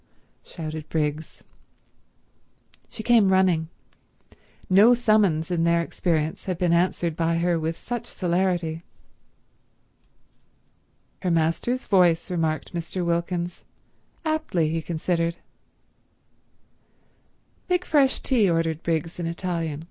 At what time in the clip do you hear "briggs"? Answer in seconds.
0.89-1.43, 18.81-19.19